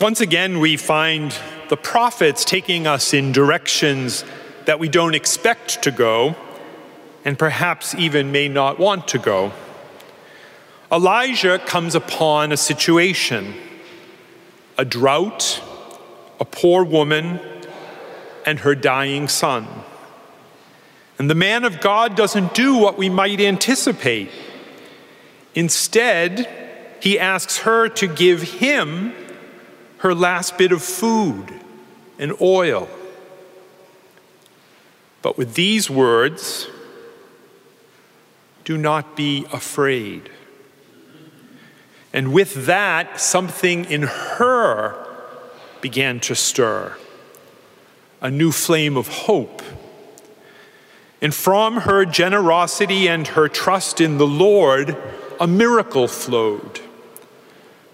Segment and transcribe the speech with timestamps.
[0.00, 1.38] Once again, we find
[1.68, 4.24] the prophets taking us in directions
[4.64, 6.34] that we don't expect to go,
[7.24, 9.52] and perhaps even may not want to go.
[10.90, 13.54] Elijah comes upon a situation
[14.76, 15.62] a drought,
[16.40, 17.38] a poor woman,
[18.44, 19.68] and her dying son.
[21.20, 24.28] And the man of God doesn't do what we might anticipate.
[25.54, 29.14] Instead, he asks her to give him
[30.04, 31.46] her last bit of food
[32.18, 32.86] and oil.
[35.22, 36.68] But with these words,
[38.66, 40.28] do not be afraid.
[42.12, 44.94] And with that, something in her
[45.80, 46.98] began to stir
[48.20, 49.62] a new flame of hope.
[51.22, 54.98] And from her generosity and her trust in the Lord,
[55.40, 56.80] a miracle flowed.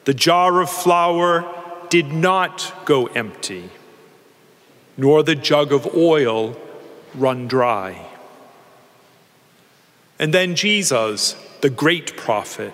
[0.06, 1.59] The jar of flour
[1.90, 3.68] did not go empty,
[4.96, 6.56] nor the jug of oil
[7.14, 8.06] run dry.
[10.18, 12.72] And then Jesus, the great prophet,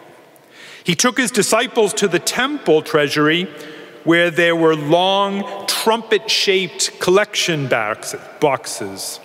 [0.85, 3.45] he took his disciples to the temple treasury
[4.05, 9.19] where there were long trumpet shaped collection boxes.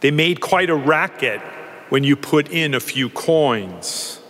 [0.00, 1.40] They made quite a racket
[1.88, 4.20] when you put in a few coins.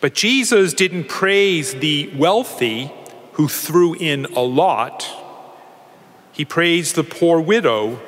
[0.00, 2.90] But Jesus didn't praise the wealthy
[3.40, 5.08] who threw in a lot.
[6.30, 7.98] He praised the poor widow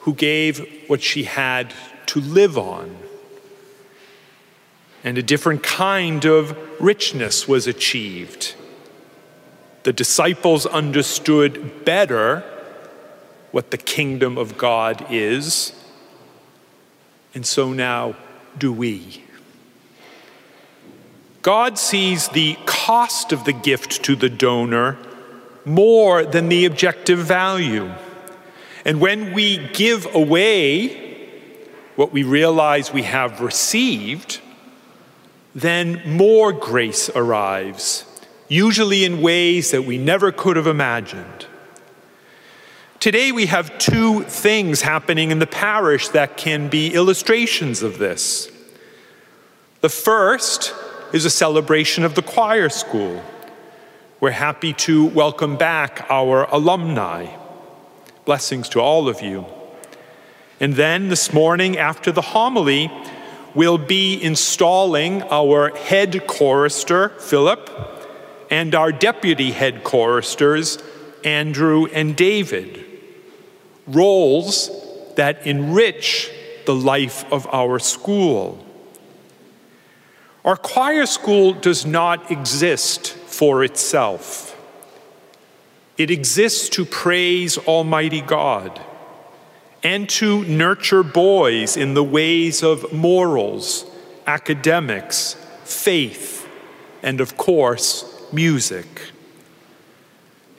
[0.00, 1.72] who gave what she had
[2.04, 2.94] to live on
[5.02, 8.54] and a different kind of richness was achieved.
[9.84, 12.44] The disciples understood better
[13.52, 15.72] what the kingdom of God is,
[17.34, 18.16] and so now
[18.58, 19.24] do we.
[21.42, 24.96] God sees the cost of the gift to the donor
[25.64, 27.92] more than the objective value.
[28.84, 31.02] And when we give away
[31.96, 34.40] what we realize we have received,
[35.54, 38.04] then more grace arrives,
[38.48, 41.46] usually in ways that we never could have imagined.
[43.00, 48.48] Today, we have two things happening in the parish that can be illustrations of this.
[49.80, 50.72] The first
[51.12, 53.22] is a celebration of the choir school.
[54.18, 57.26] We're happy to welcome back our alumni.
[58.24, 59.44] Blessings to all of you.
[60.58, 62.90] And then this morning, after the homily,
[63.54, 67.68] we'll be installing our head chorister, Philip,
[68.50, 70.78] and our deputy head choristers,
[71.24, 72.84] Andrew and David.
[73.86, 74.70] Roles
[75.16, 76.30] that enrich
[76.64, 78.64] the life of our school.
[80.44, 84.58] Our choir school does not exist for itself.
[85.96, 88.80] It exists to praise Almighty God
[89.84, 93.84] and to nurture boys in the ways of morals,
[94.26, 96.48] academics, faith,
[97.02, 99.12] and of course, music.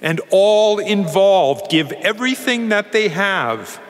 [0.01, 3.81] And all involved give everything that they have,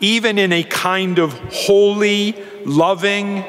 [0.00, 3.44] even in a kind of holy, loving,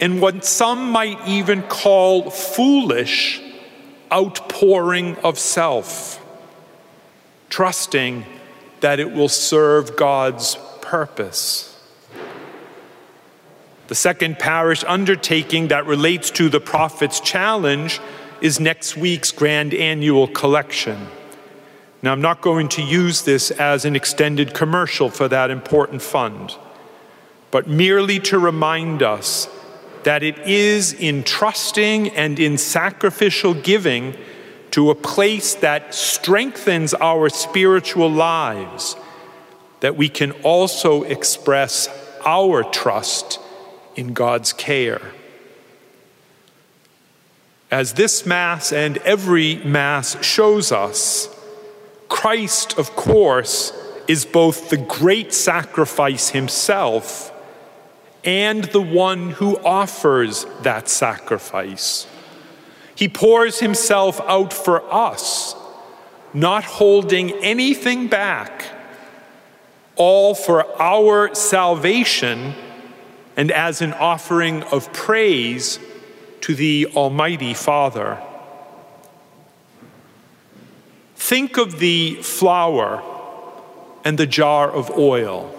[0.00, 3.40] and what some might even call foolish
[4.12, 6.24] outpouring of self,
[7.50, 8.24] trusting
[8.80, 11.74] that it will serve God's purpose.
[13.88, 18.00] The second parish undertaking that relates to the Prophet's Challenge
[18.40, 21.08] is next week's grand annual collection.
[22.02, 26.54] Now, I'm not going to use this as an extended commercial for that important fund,
[27.50, 29.48] but merely to remind us
[30.04, 34.16] that it is in trusting and in sacrificial giving
[34.70, 38.96] to a place that strengthens our spiritual lives
[39.80, 41.88] that we can also express
[42.24, 43.40] our trust
[43.96, 45.12] in God's care.
[47.70, 51.28] As this Mass and every Mass shows us,
[52.08, 53.72] Christ, of course,
[54.08, 57.32] is both the great sacrifice himself
[58.24, 62.06] and the one who offers that sacrifice.
[62.94, 65.54] He pours himself out for us,
[66.34, 68.64] not holding anything back
[69.98, 72.54] all for our salvation
[73.36, 75.78] and as an offering of praise
[76.40, 78.22] to the Almighty Father.
[81.16, 83.02] Think of the flour
[84.04, 85.54] and the jar of oil.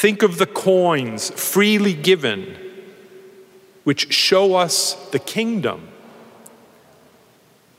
[0.00, 2.56] Think of the coins freely given,
[3.84, 5.88] which show us the kingdom.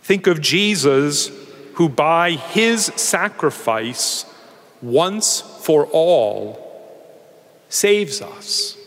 [0.03, 1.31] think of Jesus
[1.73, 4.25] who, by his sacrifice,
[4.83, 6.59] once for all,
[7.69, 8.77] saves us.